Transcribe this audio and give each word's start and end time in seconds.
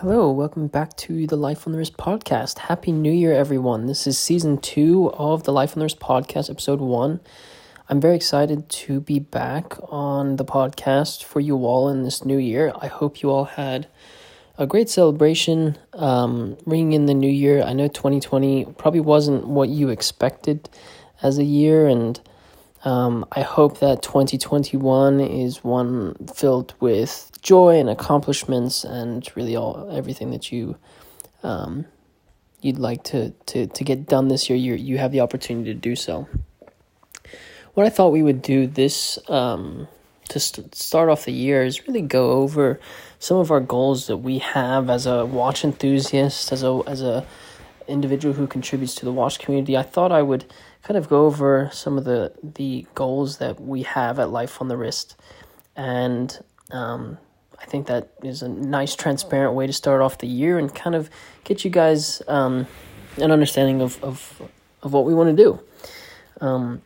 Hello, 0.00 0.30
welcome 0.30 0.66
back 0.66 0.94
to 0.98 1.26
the 1.26 1.38
Life 1.38 1.66
on 1.66 1.72
the 1.72 1.78
Wrist 1.78 1.96
podcast. 1.96 2.58
Happy 2.58 2.92
New 2.92 3.10
Year, 3.10 3.32
everyone. 3.32 3.86
This 3.86 4.06
is 4.06 4.18
season 4.18 4.58
two 4.58 5.10
of 5.14 5.44
the 5.44 5.54
Life 5.54 5.70
on 5.72 5.78
the 5.78 5.86
Wrist 5.86 6.00
podcast, 6.00 6.50
episode 6.50 6.82
one. 6.82 7.18
I'm 7.88 7.98
very 7.98 8.14
excited 8.14 8.68
to 8.68 9.00
be 9.00 9.18
back 9.18 9.74
on 9.88 10.36
the 10.36 10.44
podcast 10.44 11.24
for 11.24 11.40
you 11.40 11.56
all 11.64 11.88
in 11.88 12.02
this 12.02 12.26
new 12.26 12.36
year. 12.36 12.74
I 12.78 12.88
hope 12.88 13.22
you 13.22 13.30
all 13.30 13.46
had 13.46 13.88
a 14.58 14.66
great 14.66 14.90
celebration 14.90 15.78
um, 15.94 16.58
ringing 16.66 16.92
in 16.92 17.06
the 17.06 17.14
new 17.14 17.32
year. 17.32 17.62
I 17.62 17.72
know 17.72 17.88
2020 17.88 18.66
probably 18.76 19.00
wasn't 19.00 19.46
what 19.48 19.70
you 19.70 19.88
expected 19.88 20.68
as 21.22 21.38
a 21.38 21.44
year, 21.44 21.86
and 21.86 22.20
um, 22.86 23.26
I 23.32 23.40
hope 23.40 23.80
that 23.80 24.00
2021 24.02 25.18
is 25.18 25.64
one 25.64 26.14
filled 26.32 26.72
with 26.78 27.32
joy 27.42 27.80
and 27.80 27.90
accomplishments 27.90 28.84
and 28.84 29.28
really 29.34 29.56
all 29.56 29.90
everything 29.90 30.30
that 30.30 30.52
you 30.52 30.76
um, 31.42 31.86
you'd 32.60 32.78
like 32.78 33.02
to, 33.04 33.30
to, 33.46 33.66
to 33.66 33.84
get 33.84 34.06
done 34.06 34.28
this 34.28 34.48
year. 34.48 34.56
You 34.56 34.74
you 34.74 34.98
have 34.98 35.10
the 35.10 35.20
opportunity 35.20 35.74
to 35.74 35.78
do 35.78 35.96
so. 35.96 36.28
What 37.74 37.86
I 37.86 37.90
thought 37.90 38.10
we 38.12 38.22
would 38.22 38.40
do 38.40 38.68
this 38.68 39.18
um, 39.28 39.88
to 40.28 40.38
st- 40.38 40.72
start 40.72 41.08
off 41.08 41.24
the 41.24 41.32
year 41.32 41.64
is 41.64 41.88
really 41.88 42.02
go 42.02 42.30
over 42.30 42.78
some 43.18 43.38
of 43.38 43.50
our 43.50 43.60
goals 43.60 44.06
that 44.06 44.18
we 44.18 44.38
have 44.38 44.88
as 44.90 45.06
a 45.06 45.26
watch 45.26 45.64
enthusiast, 45.64 46.52
as 46.52 46.62
a 46.62 46.80
as 46.86 47.02
a 47.02 47.26
individual 47.88 48.34
who 48.34 48.46
contributes 48.46 48.94
to 48.94 49.04
the 49.04 49.12
watch 49.12 49.40
community. 49.40 49.76
I 49.76 49.82
thought 49.82 50.12
I 50.12 50.22
would 50.22 50.44
kind 50.86 50.96
of 50.96 51.08
go 51.08 51.26
over 51.26 51.68
some 51.72 51.98
of 51.98 52.04
the 52.04 52.32
the 52.42 52.86
goals 52.94 53.38
that 53.38 53.60
we 53.60 53.82
have 53.82 54.20
at 54.20 54.30
Life 54.30 54.60
on 54.60 54.68
the 54.68 54.76
Wrist, 54.76 55.16
and 55.74 56.38
um, 56.70 57.18
I 57.60 57.64
think 57.64 57.88
that 57.88 58.10
is 58.22 58.40
a 58.42 58.48
nice, 58.48 58.94
transparent 58.94 59.54
way 59.54 59.66
to 59.66 59.72
start 59.72 60.00
off 60.00 60.18
the 60.18 60.28
year 60.28 60.58
and 60.58 60.72
kind 60.72 60.94
of 60.94 61.10
get 61.42 61.64
you 61.64 61.70
guys 61.72 62.22
um, 62.28 62.68
an 63.16 63.32
understanding 63.32 63.82
of 63.82 64.02
of 64.04 64.40
of 64.82 64.92
what 64.92 65.04
we 65.04 65.12
want 65.12 65.36
to 65.36 65.42
do. 65.42 65.60
Um, 66.40 66.82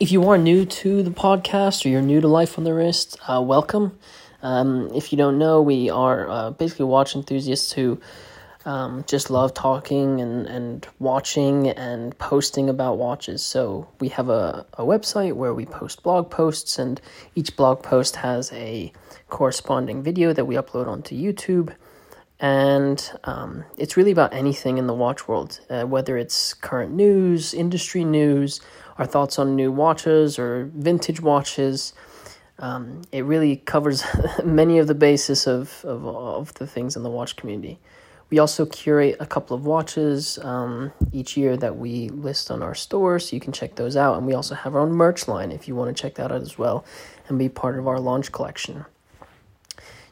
if 0.00 0.10
you 0.10 0.26
are 0.30 0.38
new 0.38 0.64
to 0.64 1.02
the 1.02 1.10
podcast 1.10 1.84
or 1.84 1.90
you're 1.90 2.00
new 2.00 2.22
to 2.22 2.28
Life 2.28 2.56
on 2.56 2.64
the 2.64 2.72
Wrist, 2.72 3.18
uh, 3.28 3.42
welcome. 3.42 3.98
Um, 4.40 4.90
if 4.94 5.12
you 5.12 5.18
don't 5.18 5.36
know, 5.36 5.60
we 5.60 5.90
are 5.90 6.30
uh, 6.30 6.50
basically 6.52 6.86
watch 6.86 7.14
enthusiasts 7.14 7.72
who 7.72 8.00
um, 8.68 9.02
just 9.06 9.30
love 9.30 9.54
talking 9.54 10.20
and, 10.20 10.46
and 10.46 10.86
watching 10.98 11.70
and 11.70 12.16
posting 12.18 12.68
about 12.68 12.98
watches. 12.98 13.42
So 13.42 13.88
we 13.98 14.10
have 14.10 14.28
a, 14.28 14.66
a 14.74 14.84
website 14.84 15.32
where 15.32 15.54
we 15.54 15.64
post 15.64 16.02
blog 16.02 16.30
posts, 16.30 16.78
and 16.78 17.00
each 17.34 17.56
blog 17.56 17.82
post 17.82 18.16
has 18.16 18.52
a 18.52 18.92
corresponding 19.30 20.02
video 20.02 20.34
that 20.34 20.44
we 20.44 20.54
upload 20.56 20.86
onto 20.86 21.16
YouTube. 21.16 21.74
And 22.40 23.10
um, 23.24 23.64
it's 23.78 23.96
really 23.96 24.10
about 24.10 24.34
anything 24.34 24.76
in 24.76 24.86
the 24.86 24.92
watch 24.92 25.26
world, 25.26 25.60
uh, 25.70 25.84
whether 25.84 26.18
it's 26.18 26.52
current 26.52 26.92
news, 26.92 27.54
industry 27.54 28.04
news, 28.04 28.60
our 28.98 29.06
thoughts 29.06 29.38
on 29.38 29.56
new 29.56 29.72
watches 29.72 30.38
or 30.38 30.70
vintage 30.74 31.22
watches. 31.22 31.94
Um, 32.58 33.00
it 33.12 33.24
really 33.24 33.56
covers 33.56 34.04
many 34.44 34.76
of 34.76 34.88
the 34.88 34.94
basis 34.94 35.46
of, 35.46 35.82
of, 35.86 36.06
of 36.06 36.54
the 36.54 36.66
things 36.66 36.96
in 36.96 37.02
the 37.02 37.10
watch 37.10 37.34
community. 37.34 37.78
We 38.30 38.38
also 38.38 38.66
curate 38.66 39.16
a 39.20 39.26
couple 39.26 39.56
of 39.56 39.64
watches 39.64 40.38
um, 40.42 40.92
each 41.12 41.36
year 41.36 41.56
that 41.56 41.76
we 41.78 42.10
list 42.10 42.50
on 42.50 42.62
our 42.62 42.74
store, 42.74 43.18
so 43.18 43.34
you 43.34 43.40
can 43.40 43.52
check 43.52 43.76
those 43.76 43.96
out. 43.96 44.18
And 44.18 44.26
we 44.26 44.34
also 44.34 44.54
have 44.54 44.74
our 44.74 44.82
own 44.82 44.92
merch 44.92 45.26
line 45.26 45.50
if 45.50 45.66
you 45.66 45.74
want 45.74 45.94
to 45.94 46.00
check 46.00 46.16
that 46.16 46.30
out 46.30 46.42
as 46.42 46.58
well 46.58 46.84
and 47.28 47.38
be 47.38 47.48
part 47.48 47.78
of 47.78 47.88
our 47.88 47.98
launch 47.98 48.30
collection. 48.30 48.84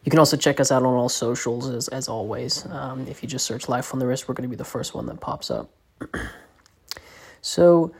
You 0.05 0.11
can 0.11 0.19
also 0.19 0.37
check 0.37 0.61
us 0.61 0.70
out 0.70 0.83
on 0.84 0.94
all 0.94 1.09
socials 1.09 1.69
as, 1.69 1.89
as 1.89 2.09
always. 2.09 2.64
Um, 2.67 3.06
if 3.09 3.22
you 3.22 3.28
just 3.28 3.44
search 3.44 3.69
Life 3.69 3.92
on 3.92 3.98
the 3.98 4.06
Wrist, 4.06 4.28
we're 4.28 4.34
going 4.34 4.48
to 4.48 4.48
be 4.48 4.56
the 4.56 4.64
first 4.64 4.94
one 4.94 5.06
that 5.06 5.20
pops 5.20 5.50
up. 5.50 5.69
so, 7.42 7.92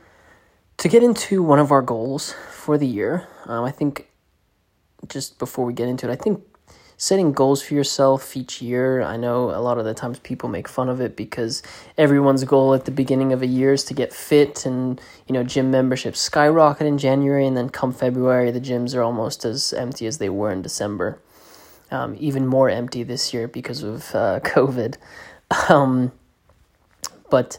to 0.79 0.89
get 0.89 1.03
into 1.03 1.43
one 1.43 1.59
of 1.59 1.73
our 1.73 1.83
goals 1.83 2.35
for 2.51 2.79
the 2.79 2.87
year, 2.87 3.27
um, 3.47 3.65
I 3.65 3.71
think 3.71 4.09
just 5.09 5.39
before 5.39 5.65
we 5.65 5.73
get 5.73 5.89
into 5.89 6.09
it, 6.09 6.13
I 6.13 6.17
think 6.17 6.43
setting 6.99 7.33
goals 7.33 7.63
for 7.63 7.75
yourself 7.75 8.37
each 8.37 8.63
year. 8.63 9.03
I 9.03 9.17
know 9.17 9.51
a 9.51 9.61
lot 9.61 9.79
of 9.79 9.85
the 9.85 9.93
times 9.93 10.19
people 10.21 10.49
make 10.49 10.67
fun 10.67 10.89
of 10.89 11.01
it 11.01 11.15
because 11.15 11.63
everyone's 11.99 12.45
goal 12.45 12.73
at 12.75 12.87
the 12.87 12.91
beginning 12.91 13.33
of 13.33 13.43
a 13.43 13.47
year 13.47 13.75
is 13.75 13.85
to 13.85 13.95
get 13.95 14.13
fit 14.13 14.65
and, 14.65 15.01
you 15.27 15.33
know, 15.35 15.43
gym 15.43 15.71
memberships 15.71 16.21
skyrocket 16.21 16.87
in 16.87 16.97
January 16.97 17.47
and 17.47 17.57
then 17.57 17.69
come 17.69 17.93
February 17.93 18.51
the 18.51 18.61
gyms 18.61 18.95
are 18.95 19.03
almost 19.03 19.45
as 19.45 19.73
empty 19.75 20.07
as 20.07 20.19
they 20.19 20.31
were 20.31 20.51
in 20.51 20.63
December. 20.63 21.21
Um, 21.91 22.17
even 22.19 22.47
more 22.47 22.69
empty 22.69 23.03
this 23.03 23.33
year 23.33 23.47
because 23.47 23.83
of 23.83 24.15
uh, 24.15 24.41
COVID. 24.45 24.97
Um, 25.69 26.13
but 27.31 27.59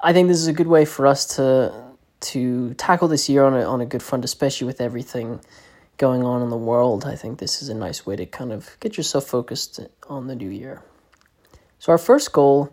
I 0.00 0.12
think 0.12 0.28
this 0.28 0.38
is 0.38 0.46
a 0.46 0.52
good 0.52 0.68
way 0.68 0.84
for 0.84 1.06
us 1.06 1.36
to 1.36 1.84
to 2.20 2.74
tackle 2.74 3.06
this 3.06 3.28
year 3.28 3.44
on 3.44 3.54
a 3.54 3.62
on 3.62 3.80
a 3.80 3.86
good 3.86 4.02
front, 4.02 4.24
especially 4.24 4.66
with 4.66 4.80
everything 4.80 5.40
going 5.98 6.22
on 6.24 6.42
in 6.42 6.48
the 6.48 6.56
world, 6.56 7.04
I 7.04 7.16
think 7.16 7.38
this 7.38 7.60
is 7.60 7.68
a 7.68 7.74
nice 7.74 8.06
way 8.06 8.16
to 8.16 8.24
kind 8.24 8.52
of 8.52 8.76
get 8.80 8.96
yourself 8.96 9.26
focused 9.26 9.80
on 10.08 10.28
the 10.28 10.34
new 10.34 10.48
year. 10.48 10.82
So, 11.78 11.92
our 11.92 11.98
first 11.98 12.32
goal, 12.32 12.72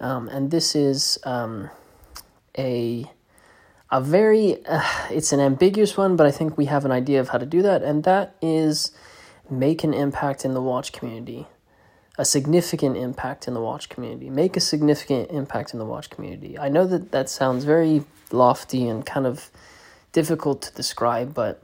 um, 0.00 0.28
and 0.28 0.50
this 0.50 0.74
is 0.74 1.18
um, 1.24 1.70
a 2.58 3.10
a 3.90 4.00
very 4.00 4.64
uh, 4.66 4.82
it's 5.10 5.32
an 5.32 5.40
ambiguous 5.40 5.96
one, 5.96 6.16
but 6.16 6.26
I 6.26 6.30
think 6.30 6.58
we 6.58 6.64
have 6.66 6.84
an 6.84 6.90
idea 6.90 7.20
of 7.20 7.28
how 7.28 7.38
to 7.38 7.46
do 7.46 7.62
that, 7.62 7.82
and 7.82 8.02
that 8.04 8.34
is 8.42 8.92
make 9.48 9.84
an 9.84 9.94
impact 9.94 10.44
in 10.44 10.54
the 10.54 10.62
watch 10.62 10.92
community, 10.92 11.46
a 12.18 12.24
significant 12.24 12.96
impact 12.96 13.46
in 13.46 13.54
the 13.54 13.60
watch 13.60 13.88
community. 13.88 14.30
Make 14.30 14.56
a 14.56 14.60
significant 14.60 15.30
impact 15.30 15.74
in 15.74 15.78
the 15.78 15.84
watch 15.84 16.10
community. 16.10 16.58
I 16.58 16.68
know 16.68 16.86
that 16.86 17.12
that 17.12 17.28
sounds 17.28 17.64
very 17.64 18.04
lofty 18.32 18.88
and 18.88 19.04
kind 19.04 19.26
of 19.26 19.50
difficult 20.12 20.62
to 20.62 20.74
describe, 20.74 21.34
but 21.34 21.62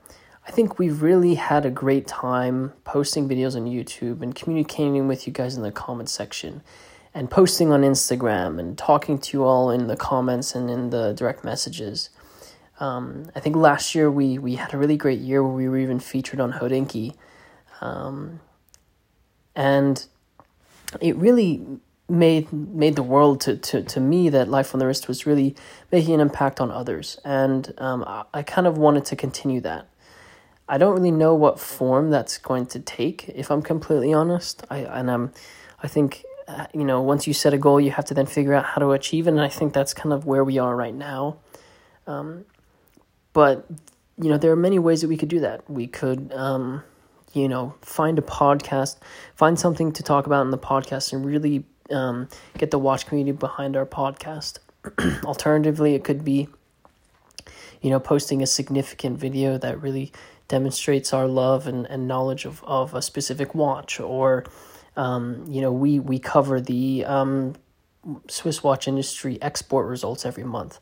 I 0.51 0.53
think 0.53 0.81
we've 0.81 1.01
really 1.01 1.37
had 1.37 1.65
a 1.65 1.71
great 1.71 2.09
time 2.09 2.73
posting 2.83 3.29
videos 3.29 3.55
on 3.55 3.67
YouTube 3.67 4.21
and 4.21 4.35
communicating 4.35 5.07
with 5.07 5.25
you 5.29 5.33
guys 5.33 5.57
in 5.57 5.63
the 5.63 5.71
comment 5.71 6.09
section 6.09 6.63
and 7.15 7.31
posting 7.31 7.71
on 7.71 7.83
Instagram 7.83 8.59
and 8.59 8.77
talking 8.77 9.17
to 9.19 9.37
you 9.37 9.45
all 9.45 9.71
in 9.71 9.87
the 9.87 9.95
comments 9.95 10.57
and 10.57 10.69
in 10.69 10.91
the 10.91 11.13
direct 11.13 11.45
messages. 11.45 12.11
Um, 12.81 13.31
I 13.37 13.39
think 13.39 13.55
last 13.55 13.95
year 13.95 14.11
we, 14.11 14.39
we 14.39 14.57
had 14.57 14.75
a 14.75 14.77
really 14.77 14.97
great 14.97 15.21
year 15.21 15.41
where 15.41 15.53
we 15.53 15.69
were 15.69 15.79
even 15.79 16.01
featured 16.01 16.41
on 16.41 16.55
Hodinkee. 16.55 17.15
Um, 17.81 18.41
and 19.55 20.05
it 21.01 21.15
really 21.15 21.65
made 22.09 22.53
made 22.53 22.97
the 22.97 23.05
world 23.05 23.41
to, 23.43 23.57
to, 23.57 23.85
to 23.85 24.01
me 24.01 24.29
that 24.31 24.49
Life 24.49 24.75
on 24.75 24.81
the 24.81 24.87
Wrist 24.89 25.07
was 25.07 25.27
really 25.27 25.55
making 25.93 26.15
an 26.15 26.21
impact 26.21 26.61
on 26.61 26.73
others. 26.73 27.21
And 27.25 27.73
um, 27.79 28.03
I, 28.05 28.25
I 28.35 28.43
kind 28.43 28.67
of 28.67 28.77
wanted 28.79 29.05
to 29.05 29.15
continue 29.15 29.61
that. 29.61 29.87
I 30.71 30.79
don't 30.79 30.95
really 30.95 31.11
know 31.11 31.35
what 31.35 31.59
form 31.59 32.11
that's 32.11 32.39
going 32.39 32.67
to 32.67 32.79
take, 32.79 33.29
if 33.29 33.51
I'm 33.51 33.61
completely 33.61 34.13
honest. 34.13 34.65
I 34.71 34.79
and 34.79 35.11
I'm, 35.11 35.33
I 35.83 35.89
think, 35.89 36.25
uh, 36.47 36.67
you 36.73 36.85
know, 36.85 37.03
once 37.03 37.27
you 37.27 37.35
set 37.35 37.53
a 37.53 37.59
goal, 37.59 37.81
you 37.81 37.91
have 37.91 38.05
to 38.07 38.15
then 38.15 38.27
figure 38.27 38.55
out 38.55 38.65
how 38.65 38.79
to 38.79 38.93
achieve 38.93 39.27
it, 39.27 39.31
and 39.31 39.41
I 39.41 39.49
think 39.49 39.73
that's 39.73 39.93
kind 39.93 40.13
of 40.13 40.27
where 40.27 40.45
we 40.45 40.59
are 40.59 40.77
right 40.77 40.95
now. 40.95 41.39
Um, 42.07 42.45
but 43.33 43.67
you 44.17 44.29
know, 44.29 44.39
there 44.39 44.53
are 44.53 44.57
many 44.57 44.79
ways 44.79 45.01
that 45.01 45.09
we 45.09 45.17
could 45.17 45.29
do 45.29 45.41
that. 45.41 45.69
We 45.69 45.89
could, 45.89 46.33
um, 46.35 46.85
you 47.33 47.49
know, 47.49 47.75
find 47.83 48.17
a 48.19 48.23
podcast, 48.23 48.99
find 49.35 49.59
something 49.59 49.93
to 49.93 50.05
talk 50.05 50.27
about 50.27 50.43
in 50.43 50.53
the 50.53 50.59
podcast, 50.59 51.13
and 51.13 51.27
really 51.27 51.65
um, 51.91 52.29
get 52.59 52.71
the 52.71 52.79
watch 52.79 53.07
community 53.07 53.37
behind 53.37 53.77
our 53.77 53.87
podcast. 53.87 54.61
Alternatively, 55.25 55.97
it 55.97 56.05
could 56.05 56.25
be, 56.25 56.49
you 57.83 57.91
know, 57.91 57.99
posting 57.99 58.41
a 58.41 58.47
significant 58.47 59.19
video 59.19 59.59
that 59.59 59.83
really 59.83 60.13
demonstrates 60.51 61.15
our 61.15 61.29
love 61.29 61.69
and, 61.69 61.87
and 61.87 62.09
knowledge 62.09 62.45
of, 62.45 62.63
of 62.65 62.93
a 62.93 63.01
specific 63.01 63.55
watch 63.55 64.01
or 64.01 64.45
um, 64.97 65.47
you 65.49 65.61
know 65.63 65.73
we 65.73 66.01
we 66.01 66.19
cover 66.19 66.61
the 66.61 67.05
um, 67.07 67.55
Swiss 68.29 68.63
watch 68.63 68.89
industry 68.89 69.39
export 69.41 69.87
results 69.87 70.27
every 70.27 70.45
month. 70.45 70.81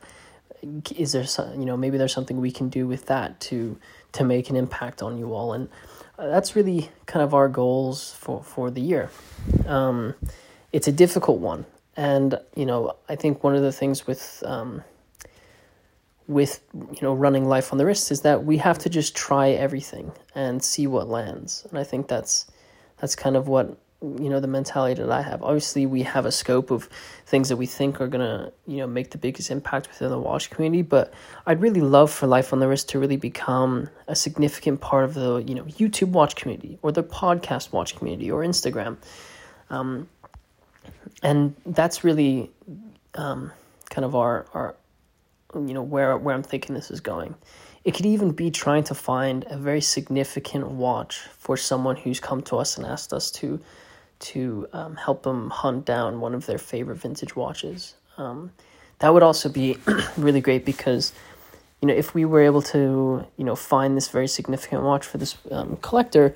Is 0.96 1.12
there 1.12 1.26
some, 1.26 1.60
you 1.60 1.66
know 1.66 1.76
maybe 1.76 1.98
there's 1.98 2.14
something 2.14 2.40
we 2.40 2.50
can 2.50 2.70
do 2.70 2.86
with 2.88 3.06
that 3.06 3.38
to 3.40 3.78
to 4.12 4.24
make 4.24 4.48
an 4.50 4.56
impact 4.56 5.02
on 5.02 5.18
you 5.18 5.34
all? 5.34 5.52
And 5.52 5.68
uh, 6.18 6.28
that's 6.28 6.56
really 6.56 6.90
kind 7.04 7.22
of 7.22 7.34
our 7.34 7.48
goals 7.48 8.14
for 8.14 8.42
for 8.42 8.70
the 8.70 8.80
year. 8.80 9.10
Um, 9.66 10.14
it's 10.72 10.88
a 10.88 10.92
difficult 10.92 11.40
one. 11.40 11.66
And 11.94 12.40
you 12.56 12.64
know 12.64 12.96
I 13.08 13.16
think 13.16 13.44
one 13.44 13.54
of 13.54 13.62
the 13.62 13.72
things 13.72 14.06
with 14.06 14.42
um, 14.46 14.82
with 16.28 16.62
you 16.74 17.00
know 17.02 17.14
running 17.14 17.46
life 17.46 17.72
on 17.72 17.78
the 17.78 17.86
wrist 17.86 18.10
is 18.10 18.20
that 18.20 18.44
we 18.44 18.58
have 18.58 18.78
to 18.78 18.88
just 18.88 19.16
try 19.16 19.50
everything 19.50 20.12
and 20.34 20.62
see 20.62 20.86
what 20.86 21.08
lands. 21.08 21.66
And 21.70 21.78
i 21.78 21.84
think 21.84 22.06
that's 22.08 22.46
that's 22.98 23.16
kind 23.16 23.36
of 23.36 23.48
what 23.48 23.76
you 24.00 24.28
know 24.28 24.38
the 24.38 24.46
mentality 24.46 25.02
that 25.02 25.10
i 25.10 25.22
have. 25.22 25.42
Obviously 25.42 25.86
we 25.86 26.02
have 26.02 26.26
a 26.26 26.30
scope 26.30 26.70
of 26.70 26.88
things 27.26 27.48
that 27.48 27.56
we 27.56 27.66
think 27.66 28.00
are 28.00 28.06
going 28.06 28.20
to 28.20 28.52
you 28.66 28.76
know 28.76 28.86
make 28.86 29.10
the 29.10 29.18
biggest 29.18 29.50
impact 29.50 29.88
within 29.88 30.10
the 30.10 30.18
watch 30.18 30.50
community 30.50 30.82
but 30.82 31.12
i'd 31.46 31.60
really 31.60 31.80
love 31.80 32.10
for 32.10 32.26
life 32.26 32.52
on 32.52 32.58
the 32.60 32.68
wrist 32.68 32.88
to 32.88 32.98
really 32.98 33.16
become 33.16 33.90
a 34.06 34.14
significant 34.14 34.80
part 34.80 35.04
of 35.04 35.14
the 35.14 35.38
you 35.46 35.54
know 35.54 35.64
youtube 35.64 36.10
watch 36.10 36.36
community 36.36 36.78
or 36.82 36.92
the 36.92 37.02
podcast 37.02 37.72
watch 37.72 37.96
community 37.96 38.30
or 38.30 38.42
instagram. 38.42 38.96
Um, 39.70 40.08
and 41.22 41.54
that's 41.66 42.04
really 42.04 42.50
um, 43.14 43.52
kind 43.90 44.04
of 44.04 44.14
our 44.14 44.46
our 44.54 44.76
you 45.54 45.74
know 45.74 45.82
where 45.82 46.16
where 46.16 46.34
I'm 46.34 46.42
thinking 46.42 46.74
this 46.74 46.90
is 46.90 47.00
going. 47.00 47.34
It 47.84 47.94
could 47.94 48.06
even 48.06 48.32
be 48.32 48.50
trying 48.50 48.84
to 48.84 48.94
find 48.94 49.46
a 49.48 49.56
very 49.56 49.80
significant 49.80 50.68
watch 50.68 51.18
for 51.38 51.56
someone 51.56 51.96
who's 51.96 52.20
come 52.20 52.42
to 52.42 52.56
us 52.56 52.76
and 52.76 52.86
asked 52.86 53.12
us 53.12 53.30
to 53.32 53.60
to 54.20 54.68
um, 54.72 54.96
help 54.96 55.22
them 55.22 55.48
hunt 55.50 55.84
down 55.84 56.20
one 56.20 56.34
of 56.34 56.46
their 56.46 56.58
favorite 56.58 56.96
vintage 56.96 57.36
watches. 57.36 57.94
Um, 58.16 58.52
that 58.98 59.14
would 59.14 59.22
also 59.22 59.48
be 59.48 59.76
really 60.16 60.40
great 60.40 60.64
because 60.64 61.12
you 61.80 61.88
know 61.88 61.94
if 61.94 62.14
we 62.14 62.24
were 62.24 62.40
able 62.40 62.62
to 62.62 63.24
you 63.36 63.44
know 63.44 63.56
find 63.56 63.96
this 63.96 64.08
very 64.08 64.28
significant 64.28 64.82
watch 64.82 65.06
for 65.06 65.18
this 65.18 65.36
um, 65.50 65.76
collector, 65.80 66.34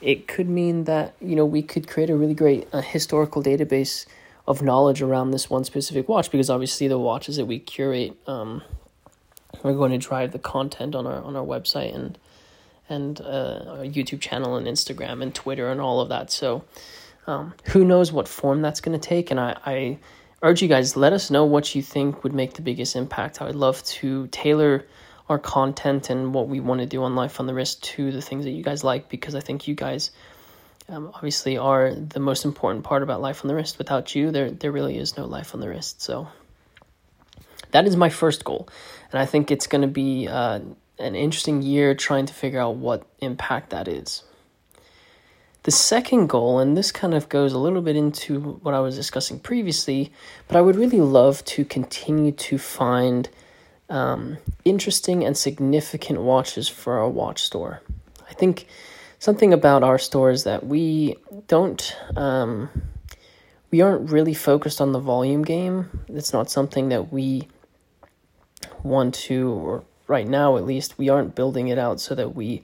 it 0.00 0.28
could 0.28 0.48
mean 0.48 0.84
that 0.84 1.14
you 1.20 1.34
know 1.34 1.46
we 1.46 1.62
could 1.62 1.88
create 1.88 2.10
a 2.10 2.16
really 2.16 2.34
great 2.34 2.68
uh, 2.72 2.80
historical 2.80 3.42
database 3.42 4.06
of 4.46 4.62
knowledge 4.62 5.02
around 5.02 5.30
this 5.30 5.48
one 5.48 5.64
specific 5.64 6.08
watch 6.08 6.30
because 6.30 6.50
obviously 6.50 6.88
the 6.88 6.98
watches 6.98 7.36
that 7.36 7.46
we 7.46 7.58
curate 7.58 8.16
um, 8.26 8.62
are 9.62 9.72
going 9.72 9.92
to 9.92 9.98
drive 9.98 10.32
the 10.32 10.38
content 10.38 10.94
on 10.94 11.06
our 11.06 11.22
on 11.22 11.36
our 11.36 11.44
website 11.44 11.94
and 11.94 12.18
and 12.88 13.20
uh, 13.20 13.64
our 13.68 13.84
YouTube 13.84 14.20
channel 14.20 14.56
and 14.56 14.66
Instagram 14.66 15.22
and 15.22 15.34
Twitter 15.34 15.70
and 15.70 15.80
all 15.80 16.00
of 16.00 16.08
that. 16.08 16.30
So 16.30 16.64
um, 17.26 17.54
who 17.66 17.84
knows 17.84 18.12
what 18.12 18.28
form 18.28 18.62
that's 18.62 18.80
going 18.80 18.98
to 18.98 19.08
take? 19.08 19.30
And 19.30 19.38
I, 19.38 19.56
I 19.64 19.98
urge 20.42 20.60
you 20.60 20.68
guys 20.68 20.96
let 20.96 21.12
us 21.12 21.30
know 21.30 21.44
what 21.44 21.74
you 21.74 21.82
think 21.82 22.24
would 22.24 22.34
make 22.34 22.54
the 22.54 22.62
biggest 22.62 22.96
impact. 22.96 23.40
I 23.40 23.46
would 23.46 23.56
love 23.56 23.82
to 23.84 24.26
tailor 24.28 24.84
our 25.28 25.38
content 25.38 26.10
and 26.10 26.34
what 26.34 26.48
we 26.48 26.60
want 26.60 26.80
to 26.80 26.86
do 26.86 27.02
on 27.04 27.14
Life 27.14 27.40
on 27.40 27.46
the 27.46 27.54
Wrist 27.54 27.82
to 27.84 28.10
the 28.10 28.20
things 28.20 28.44
that 28.44 28.50
you 28.50 28.62
guys 28.62 28.82
like 28.82 29.08
because 29.08 29.34
I 29.34 29.40
think 29.40 29.68
you 29.68 29.74
guys 29.74 30.10
um, 30.92 31.10
obviously 31.14 31.56
are 31.56 31.94
the 31.94 32.20
most 32.20 32.44
important 32.44 32.84
part 32.84 33.02
about 33.02 33.22
Life 33.22 33.42
on 33.42 33.48
the 33.48 33.54
Wrist. 33.54 33.78
Without 33.78 34.14
you, 34.14 34.30
there 34.30 34.50
there 34.50 34.70
really 34.70 34.98
is 34.98 35.16
no 35.16 35.24
Life 35.24 35.54
on 35.54 35.60
the 35.60 35.68
Wrist. 35.68 36.02
So 36.02 36.28
that 37.70 37.86
is 37.86 37.96
my 37.96 38.10
first 38.10 38.44
goal, 38.44 38.68
and 39.10 39.18
I 39.18 39.26
think 39.26 39.50
it's 39.50 39.66
going 39.66 39.82
to 39.82 39.88
be 39.88 40.28
uh, 40.28 40.60
an 40.98 41.14
interesting 41.14 41.62
year 41.62 41.94
trying 41.94 42.26
to 42.26 42.34
figure 42.34 42.60
out 42.60 42.76
what 42.76 43.06
impact 43.20 43.70
that 43.70 43.88
is. 43.88 44.22
The 45.62 45.70
second 45.70 46.26
goal, 46.28 46.58
and 46.58 46.76
this 46.76 46.92
kind 46.92 47.14
of 47.14 47.28
goes 47.28 47.52
a 47.52 47.58
little 47.58 47.82
bit 47.82 47.96
into 47.96 48.40
what 48.62 48.74
I 48.74 48.80
was 48.80 48.96
discussing 48.96 49.38
previously, 49.38 50.12
but 50.48 50.56
I 50.56 50.60
would 50.60 50.76
really 50.76 51.00
love 51.00 51.44
to 51.46 51.64
continue 51.64 52.32
to 52.32 52.58
find 52.58 53.28
um, 53.88 54.38
interesting 54.64 55.24
and 55.24 55.36
significant 55.36 56.20
watches 56.20 56.68
for 56.68 56.98
our 56.98 57.08
watch 57.08 57.42
store. 57.42 57.80
I 58.28 58.34
think 58.34 58.66
something 59.22 59.52
about 59.52 59.84
our 59.84 60.00
store 60.00 60.32
is 60.32 60.42
that 60.42 60.66
we 60.66 61.14
don't 61.46 61.96
um, 62.16 62.68
we 63.70 63.80
aren't 63.80 64.10
really 64.10 64.34
focused 64.34 64.80
on 64.80 64.90
the 64.90 64.98
volume 64.98 65.44
game. 65.44 66.00
It's 66.08 66.32
not 66.32 66.50
something 66.50 66.88
that 66.88 67.12
we 67.12 67.46
want 68.82 69.14
to, 69.14 69.50
or 69.50 69.84
right 70.08 70.26
now 70.26 70.56
at 70.56 70.66
least, 70.66 70.98
we 70.98 71.08
aren't 71.08 71.36
building 71.36 71.68
it 71.68 71.78
out 71.78 72.00
so 72.00 72.16
that 72.16 72.34
we 72.34 72.62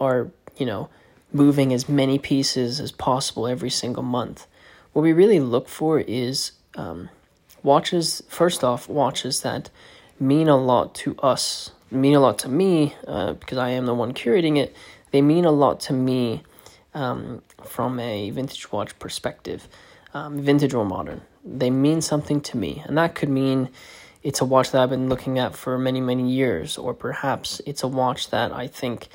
are, 0.00 0.32
you 0.56 0.66
know, 0.66 0.88
moving 1.32 1.72
as 1.72 1.88
many 1.88 2.18
pieces 2.18 2.80
as 2.80 2.90
possible 2.90 3.46
every 3.46 3.70
single 3.70 4.02
month. 4.02 4.48
What 4.92 5.02
we 5.02 5.12
really 5.12 5.38
look 5.38 5.68
for 5.68 6.00
is 6.00 6.50
um, 6.74 7.08
watches, 7.62 8.20
first 8.28 8.64
off, 8.64 8.88
watches 8.88 9.42
that 9.42 9.70
mean 10.18 10.48
a 10.48 10.56
lot 10.56 10.92
to 10.96 11.16
us, 11.20 11.70
mean 11.88 12.16
a 12.16 12.20
lot 12.20 12.40
to 12.40 12.48
me, 12.48 12.96
uh, 13.06 13.34
because 13.34 13.58
I 13.58 13.70
am 13.70 13.86
the 13.86 13.94
one 13.94 14.12
curating 14.12 14.58
it. 14.58 14.74
They 15.10 15.22
mean 15.22 15.44
a 15.44 15.50
lot 15.50 15.80
to 15.80 15.92
me 15.92 16.42
um, 16.94 17.42
from 17.64 17.98
a 18.00 18.30
vintage 18.30 18.70
watch 18.72 18.98
perspective, 18.98 19.68
um, 20.14 20.40
vintage 20.40 20.74
or 20.74 20.84
modern. 20.84 21.22
They 21.44 21.70
mean 21.70 22.00
something 22.00 22.40
to 22.42 22.56
me, 22.56 22.82
and 22.86 22.96
that 22.98 23.14
could 23.14 23.28
mean 23.28 23.70
it's 24.22 24.40
a 24.40 24.44
watch 24.44 24.70
that 24.72 24.82
I've 24.82 24.90
been 24.90 25.08
looking 25.08 25.38
at 25.38 25.54
for 25.54 25.78
many, 25.78 26.00
many 26.00 26.30
years, 26.30 26.76
or 26.76 26.92
perhaps 26.92 27.60
it's 27.66 27.82
a 27.82 27.88
watch 27.88 28.30
that 28.30 28.52
I 28.52 28.66
think 28.66 29.08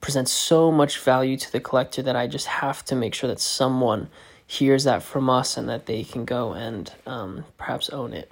presents 0.00 0.32
so 0.32 0.70
much 0.70 0.98
value 0.98 1.36
to 1.36 1.50
the 1.50 1.60
collector 1.60 2.02
that 2.02 2.14
I 2.14 2.26
just 2.26 2.46
have 2.46 2.84
to 2.86 2.94
make 2.94 3.14
sure 3.14 3.28
that 3.28 3.40
someone 3.40 4.08
hears 4.46 4.84
that 4.84 5.02
from 5.02 5.30
us 5.30 5.56
and 5.56 5.68
that 5.68 5.86
they 5.86 6.04
can 6.04 6.24
go 6.24 6.52
and 6.52 6.92
um, 7.06 7.44
perhaps 7.56 7.88
own 7.88 8.12
it. 8.12 8.30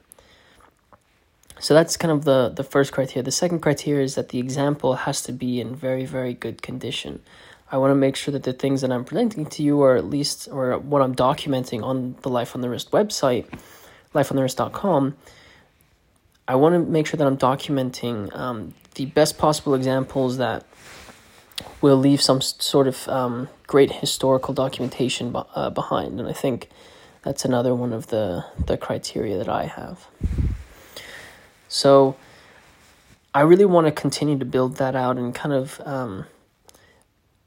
So 1.63 1.75
that's 1.75 1.97
kind 1.97 2.11
of 2.11 2.25
the, 2.25 2.49
the 2.49 2.65
first 2.65 2.91
criteria. 2.91 3.23
The 3.23 3.31
second 3.31 3.61
criteria 3.61 4.03
is 4.05 4.17
that 4.17 4.31
the 4.31 4.41
example 4.41 4.97
has 4.97 5.23
to 5.23 5.33
be 5.33 5.61
in 5.61 5.77
very, 5.77 6.05
very 6.05 6.35
good 6.35 6.61
condition. 6.61 7.23
I 7.71 7.77
want 7.77 7.93
to 7.93 7.95
make 7.95 8.17
sure 8.17 8.33
that 8.33 8.43
the 8.43 8.53
things 8.53 8.81
that 8.81 8.91
I'm 8.91 9.05
presenting 9.05 9.47
to 9.47 9.63
you 9.63 9.81
are 9.83 9.95
at 9.95 10.05
least, 10.05 10.49
or 10.51 10.77
what 10.77 11.03
I'm 11.03 11.15
documenting 11.15 11.85
on 11.85 12.17
the 12.23 12.31
Life 12.31 12.57
on 12.57 12.63
the 12.63 12.69
Wrist 12.69 12.91
website, 12.91 13.47
lifeonthewrist.com, 14.13 15.17
I 16.49 16.57
want 16.57 16.75
to 16.75 16.81
make 16.81 17.07
sure 17.07 17.17
that 17.17 17.27
I'm 17.29 17.39
documenting 17.39 18.37
um, 18.37 18.75
the 18.97 19.07
best 19.07 19.39
possible 19.39 19.75
examples 19.75 20.39
that 20.39 20.67
will 21.81 21.97
leave 21.97 22.21
some 22.21 22.41
sort 22.41 22.89
of 22.89 23.07
um, 23.07 23.49
great 23.69 23.93
historical 23.93 24.53
documentation 24.53 25.33
uh, 25.55 25.71
behind. 25.71 26.19
And 26.19 26.29
I 26.29 26.33
think 26.33 26.69
that's 27.23 27.45
another 27.45 27.73
one 27.73 27.93
of 27.93 28.09
the, 28.09 28.45
the 28.67 28.77
criteria 28.77 29.39
that 29.39 29.49
I 29.49 29.67
have. 29.67 30.09
So 31.73 32.17
I 33.33 33.41
really 33.41 33.65
want 33.65 33.87
to 33.87 33.93
continue 33.93 34.39
to 34.39 34.45
build 34.45 34.77
that 34.77 34.95
out 34.95 35.17
and 35.17 35.35
kind 35.35 35.55
of, 35.55 35.81
um, 35.87 36.27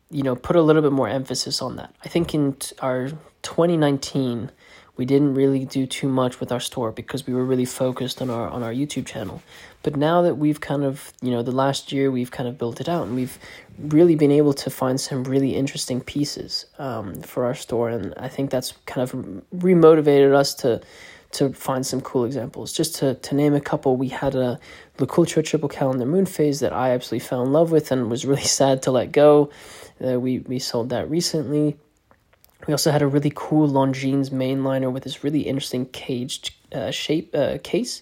you 0.10 0.24
know, 0.24 0.36
put 0.36 0.56
a 0.56 0.63
little 0.63 0.81
bit 0.81 0.92
more 0.92 1.07
emphasis 1.07 1.62
on 1.62 1.75
that. 1.75 1.94
I 2.04 2.10
think 2.10 2.33
in 2.33 2.57
our 2.80 3.12
2019, 3.46 4.52
we 4.98 5.06
didn't 5.06 5.36
really 5.36 5.66
do 5.66 5.86
too 5.86 6.08
much 6.08 6.40
with 6.40 6.52
our 6.52 6.60
store 6.60 6.92
because 6.92 7.28
we 7.28 7.34
were 7.34 7.46
really 7.46 7.66
focused 7.66 8.22
on 8.22 8.30
our 8.30 8.50
on 8.50 8.64
our 8.64 8.74
YouTube 8.74 9.06
channel. 9.06 9.42
But 9.84 9.96
now 9.96 10.24
that 10.24 10.36
we've 10.36 10.60
kind 10.60 10.84
of, 10.84 11.14
you 11.22 11.32
know, 11.32 11.44
the 11.44 11.52
last 11.52 11.92
year 11.92 12.10
we've 12.10 12.32
kind 12.32 12.50
of 12.50 12.58
built 12.58 12.82
it 12.82 12.90
out 12.90 13.06
and 13.06 13.16
we've 13.16 13.38
really 13.78 14.16
been 14.16 14.32
able 14.32 14.54
to 14.54 14.70
find 14.70 15.00
some 15.00 15.24
really 15.26 15.56
interesting 15.56 16.02
pieces 16.02 16.66
um, 16.80 17.14
for 17.22 17.46
our 17.46 17.54
store, 17.54 17.90
and 17.90 18.14
I 18.18 18.30
think 18.30 18.50
that's 18.50 18.74
kind 18.86 19.04
of 19.04 19.12
remotivated 19.56 20.34
us 20.34 20.56
to 20.56 20.82
to 21.34 21.54
find 21.54 21.86
some 21.86 22.02
cool 22.02 22.24
examples. 22.24 22.72
Just 22.72 22.96
to, 22.96 23.16
to 23.16 23.36
name 23.36 23.54
a 23.54 23.60
couple, 23.60 23.98
we 23.98 24.08
had 24.08 24.36
a 24.36 24.58
LeCoultre 24.98 25.44
triple 25.44 25.68
calendar 25.68 26.06
moon 26.06 26.26
phase 26.26 26.62
that 26.62 26.72
I 26.72 26.92
absolutely 26.92 27.28
fell 27.28 27.44
in 27.44 27.52
love 27.52 27.72
with 27.72 27.92
and 27.92 28.10
was 28.10 28.26
really 28.26 28.42
sad 28.60 28.82
to 28.84 28.92
let 28.92 29.12
go. 29.12 29.50
Uh, 30.06 30.18
we, 30.20 30.40
we 30.40 30.60
sold 30.60 30.90
that 30.90 31.10
recently. 31.10 31.78
We 32.68 32.74
also 32.74 32.92
had 32.92 33.02
a 33.02 33.07
really 33.07 33.31
cool 33.36 33.68
Longines 33.69 34.30
mainliner 34.31 34.92
with 34.92 35.04
this 35.04 35.24
really 35.24 35.42
interesting 35.42 35.86
caged 35.88 36.53
uh, 36.74 36.91
shape 36.91 37.36
uh, 37.36 37.58
case. 37.63 38.01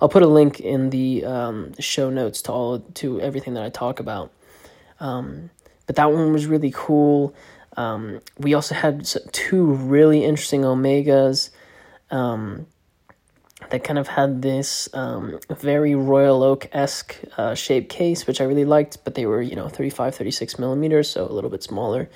I'll 0.00 0.08
put 0.08 0.22
a 0.22 0.28
link 0.28 0.60
in 0.60 0.90
the 0.90 1.24
um, 1.24 1.72
show 1.80 2.10
notes 2.10 2.42
to 2.42 2.52
all 2.52 2.80
to 2.80 3.20
everything 3.20 3.54
that 3.54 3.62
I 3.62 3.70
talk 3.70 4.00
about. 4.00 4.30
Um, 5.00 5.50
but 5.86 5.96
that 5.96 6.12
one 6.12 6.32
was 6.32 6.46
really 6.46 6.72
cool. 6.74 7.34
Um, 7.76 8.20
we 8.38 8.54
also 8.54 8.74
had 8.74 9.08
two 9.32 9.64
really 9.64 10.24
interesting 10.24 10.62
Omegas. 10.62 11.50
Um, 12.10 12.66
that 13.74 13.82
kind 13.82 13.98
of 13.98 14.06
had 14.06 14.40
this 14.40 14.88
um, 14.94 15.40
very 15.50 15.96
Royal 15.96 16.44
Oak 16.44 16.68
esque 16.70 17.16
uh, 17.36 17.56
shaped 17.56 17.88
case, 17.88 18.24
which 18.24 18.40
I 18.40 18.44
really 18.44 18.64
liked, 18.64 19.02
but 19.02 19.16
they 19.16 19.26
were, 19.26 19.42
you 19.42 19.56
know, 19.56 19.68
35, 19.68 20.14
36 20.14 20.60
millimeters, 20.60 21.10
so 21.10 21.26
a 21.26 21.32
little 21.32 21.50
bit 21.50 21.64
smaller. 21.64 22.08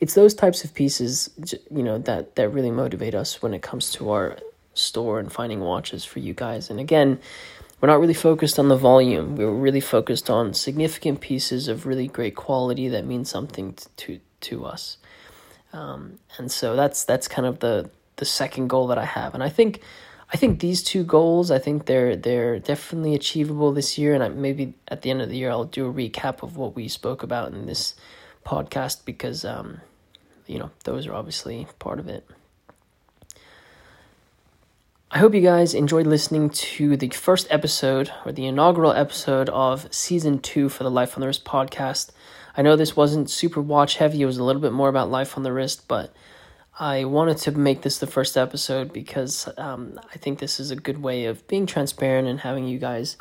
It's 0.00 0.14
those 0.14 0.32
types 0.32 0.64
of 0.64 0.72
pieces, 0.72 1.28
you 1.70 1.82
know, 1.82 1.98
that, 1.98 2.36
that 2.36 2.48
really 2.48 2.70
motivate 2.70 3.14
us 3.14 3.42
when 3.42 3.52
it 3.52 3.60
comes 3.60 3.90
to 3.92 4.10
our 4.10 4.38
store 4.72 5.20
and 5.20 5.30
finding 5.30 5.60
watches 5.60 6.02
for 6.02 6.18
you 6.18 6.32
guys. 6.32 6.70
And 6.70 6.80
again, 6.80 7.20
we're 7.82 7.88
not 7.88 8.00
really 8.00 8.14
focused 8.14 8.58
on 8.58 8.68
the 8.68 8.76
volume. 8.76 9.36
We're 9.36 9.50
really 9.50 9.82
focused 9.82 10.30
on 10.30 10.54
significant 10.54 11.20
pieces 11.20 11.68
of 11.68 11.84
really 11.84 12.06
great 12.06 12.36
quality 12.36 12.88
that 12.88 13.04
mean 13.04 13.26
something 13.26 13.74
to 13.74 13.88
to, 13.96 14.20
to 14.40 14.64
us. 14.64 14.96
Um, 15.74 16.20
and 16.38 16.50
so 16.50 16.74
that's 16.74 17.04
that's 17.04 17.28
kind 17.28 17.44
of 17.46 17.58
the 17.58 17.90
the 18.16 18.24
second 18.24 18.68
goal 18.68 18.86
that 18.86 18.96
I 18.96 19.04
have. 19.04 19.34
And 19.34 19.42
I 19.42 19.50
think 19.50 19.82
I 20.32 20.38
think 20.38 20.60
these 20.60 20.82
two 20.82 21.04
goals, 21.04 21.50
I 21.50 21.58
think 21.58 21.84
they're 21.84 22.16
they're 22.16 22.58
definitely 22.58 23.14
achievable 23.14 23.72
this 23.72 23.98
year, 23.98 24.14
and 24.14 24.24
I, 24.24 24.28
maybe 24.28 24.74
at 24.88 25.02
the 25.02 25.10
end 25.10 25.20
of 25.20 25.28
the 25.28 25.36
year 25.36 25.50
I'll 25.50 25.64
do 25.64 25.86
a 25.86 25.92
recap 25.92 26.42
of 26.42 26.56
what 26.56 26.74
we 26.74 26.88
spoke 26.88 27.22
about 27.22 27.52
in 27.52 27.66
this 27.66 27.94
podcast 28.46 29.04
because 29.04 29.44
um, 29.44 29.82
you 30.46 30.58
know 30.58 30.70
those 30.84 31.06
are 31.06 31.12
obviously 31.12 31.66
part 31.78 31.98
of 31.98 32.08
it. 32.08 32.26
I 35.10 35.18
hope 35.18 35.34
you 35.34 35.42
guys 35.42 35.74
enjoyed 35.74 36.06
listening 36.06 36.48
to 36.48 36.96
the 36.96 37.10
first 37.10 37.46
episode 37.50 38.10
or 38.24 38.32
the 38.32 38.46
inaugural 38.46 38.92
episode 38.92 39.50
of 39.50 39.86
season 39.92 40.38
two 40.38 40.70
for 40.70 40.82
the 40.82 40.90
Life 40.90 41.14
on 41.14 41.20
the 41.20 41.26
Wrist 41.26 41.44
podcast. 41.44 42.10
I 42.56 42.62
know 42.62 42.76
this 42.76 42.96
wasn't 42.96 43.28
super 43.28 43.60
watch 43.60 43.96
heavy; 43.96 44.22
it 44.22 44.26
was 44.26 44.38
a 44.38 44.44
little 44.44 44.62
bit 44.62 44.72
more 44.72 44.88
about 44.88 45.10
life 45.10 45.36
on 45.36 45.42
the 45.42 45.52
wrist, 45.52 45.86
but 45.88 46.14
I 46.78 47.04
wanted 47.04 47.38
to 47.38 47.52
make 47.52 47.82
this 47.82 47.98
the 47.98 48.06
first 48.06 48.36
episode 48.36 48.92
because 48.92 49.48
um, 49.58 50.00
I 50.12 50.18
think 50.18 50.38
this 50.38 50.58
is 50.58 50.70
a 50.70 50.76
good 50.76 51.02
way 51.02 51.26
of 51.26 51.46
being 51.46 51.66
transparent 51.66 52.28
and 52.28 52.40
having 52.40 52.66
you 52.66 52.78
guys 52.78 53.16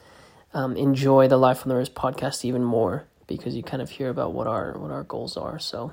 um, 0.53 0.75
enjoy 0.77 1.27
the 1.27 1.37
Life 1.37 1.63
on 1.63 1.69
the 1.69 1.75
Wrist 1.75 1.93
podcast 1.93 2.45
even 2.45 2.63
more 2.63 3.05
because 3.27 3.55
you 3.55 3.63
kind 3.63 3.81
of 3.81 3.89
hear 3.89 4.09
about 4.09 4.33
what 4.33 4.47
our 4.47 4.77
what 4.77 4.91
our 4.91 5.03
goals 5.03 5.37
are. 5.37 5.59
So 5.59 5.91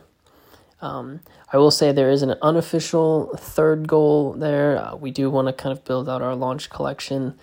Um, 0.80 1.20
I 1.52 1.56
will 1.58 1.72
say 1.72 1.90
there 1.92 2.10
is 2.10 2.22
an 2.22 2.36
unofficial 2.42 3.36
third 3.36 3.88
goal 3.88 4.32
there. 4.34 4.78
Uh, 4.78 4.96
we 4.96 5.10
do 5.10 5.28
want 5.28 5.48
to 5.48 5.52
kind 5.52 5.76
of 5.76 5.84
build 5.84 6.08
out 6.08 6.22
our 6.22 6.36
launch 6.36 6.70
collection 6.70 7.34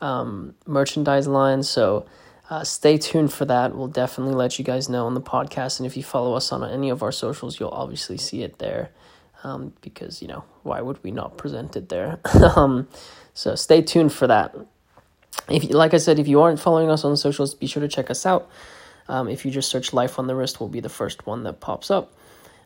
um, 0.00 0.54
merchandise 0.66 1.26
line. 1.26 1.62
So 1.64 2.06
uh, 2.48 2.62
stay 2.62 2.96
tuned 2.98 3.32
for 3.32 3.44
that. 3.46 3.74
We'll 3.74 3.88
definitely 3.88 4.34
let 4.34 4.58
you 4.58 4.64
guys 4.64 4.88
know 4.88 5.06
on 5.06 5.14
the 5.14 5.20
podcast. 5.20 5.80
And 5.80 5.86
if 5.86 5.96
you 5.96 6.04
follow 6.04 6.34
us 6.34 6.52
on 6.52 6.62
any 6.62 6.90
of 6.90 7.02
our 7.02 7.10
socials, 7.12 7.58
you'll 7.58 7.70
obviously 7.70 8.16
see 8.18 8.42
it 8.42 8.58
there. 8.58 8.90
Um, 9.46 9.72
because, 9.80 10.20
you 10.20 10.26
know, 10.26 10.42
why 10.64 10.80
would 10.80 11.02
we 11.04 11.12
not 11.12 11.38
present 11.38 11.76
it 11.76 11.88
there? 11.88 12.18
um, 12.56 12.88
so 13.32 13.54
stay 13.54 13.80
tuned 13.80 14.12
for 14.12 14.26
that. 14.26 14.56
If 15.48 15.70
like 15.70 15.94
I 15.94 15.98
said, 15.98 16.18
if 16.18 16.26
you 16.26 16.40
aren't 16.42 16.58
following 16.58 16.90
us 16.90 17.04
on 17.04 17.16
socials, 17.16 17.54
be 17.54 17.68
sure 17.68 17.80
to 17.80 17.88
check 17.88 18.10
us 18.10 18.26
out. 18.26 18.50
Um, 19.08 19.28
if 19.28 19.44
you 19.44 19.52
just 19.52 19.70
search 19.70 19.92
Life 19.92 20.18
on 20.18 20.26
the 20.26 20.34
Wrist, 20.34 20.58
will 20.58 20.68
be 20.68 20.80
the 20.80 20.88
first 20.88 21.26
one 21.26 21.44
that 21.44 21.60
pops 21.60 21.92
up. 21.92 22.12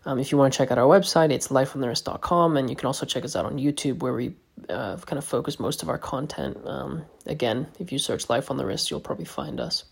Um, 0.06 0.18
if 0.18 0.32
you 0.32 0.38
want 0.38 0.54
to 0.54 0.56
check 0.56 0.70
out 0.70 0.78
our 0.78 0.87
website, 0.87 1.30
it's 1.30 1.49
lifeonthewrist.com, 1.49 2.56
and 2.56 2.70
you 2.70 2.76
can 2.76 2.87
also 2.87 3.04
check 3.04 3.26
us 3.26 3.37
out 3.37 3.44
on 3.44 3.58
YouTube, 3.58 3.99
where 3.99 4.14
we 4.14 4.34
uh, 4.70 4.96
kind 4.96 5.18
of 5.18 5.25
focus 5.26 5.60
most 5.60 5.82
of 5.82 5.90
our 5.90 5.99
content. 5.99 6.56
Um, 6.64 7.04
again, 7.26 7.66
if 7.78 7.92
you 7.92 7.99
search 7.99 8.30
Life 8.30 8.50
on 8.50 8.56
the 8.56 8.64
Wrist, 8.64 8.90
you'll 8.90 9.00
probably 9.00 9.26
find 9.26 9.60
us. 9.60 9.84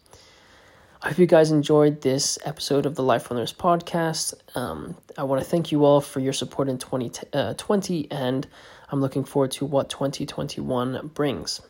I 1.01 1.11
hope 1.11 1.19
you 1.19 1.27
guys 1.27 1.53
enjoyed 1.53 2.01
this 2.01 2.41
episode 2.45 2.85
of 2.85 2.97
the 2.97 3.05
Life 3.05 3.29
the 3.29 3.53
podcast. 3.53 4.35
Um, 4.57 4.97
I 5.17 5.23
want 5.23 5.41
to 5.41 5.49
thank 5.49 5.71
you 5.71 5.85
all 5.85 6.01
for 6.01 6.19
your 6.19 6.33
support 6.33 6.69
in 6.69 6.77
2020, 6.77 8.11
uh, 8.11 8.17
and 8.17 8.49
I'm 8.91 9.01
looking 9.01 9.23
forward 9.23 9.53
to 9.53 9.65
what 9.65 9.91
2021 9.91 11.13
brings. 11.15 11.61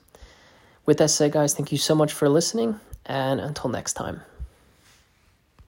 With 0.86 0.96
that 0.98 1.10
said, 1.10 1.32
guys, 1.32 1.52
thank 1.52 1.70
you 1.72 1.76
so 1.76 1.94
much 1.94 2.14
for 2.14 2.26
listening, 2.30 2.80
and 3.04 3.38
until 3.38 3.68
next 3.68 3.92
time. 3.92 4.22